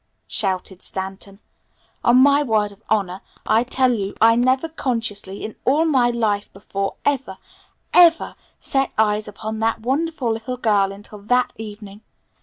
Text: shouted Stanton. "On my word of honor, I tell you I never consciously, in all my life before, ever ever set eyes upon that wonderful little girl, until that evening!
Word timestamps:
shouted 0.27 0.81
Stanton. 0.81 1.37
"On 2.03 2.17
my 2.17 2.41
word 2.41 2.71
of 2.71 2.81
honor, 2.89 3.21
I 3.45 3.63
tell 3.63 3.93
you 3.93 4.15
I 4.19 4.35
never 4.35 4.67
consciously, 4.67 5.43
in 5.45 5.53
all 5.63 5.85
my 5.85 6.09
life 6.09 6.51
before, 6.53 6.95
ever 7.05 7.37
ever 7.93 8.35
set 8.59 8.91
eyes 8.97 9.27
upon 9.27 9.59
that 9.59 9.81
wonderful 9.81 10.33
little 10.33 10.57
girl, 10.57 10.91
until 10.91 11.19
that 11.19 11.53
evening! 11.55 12.01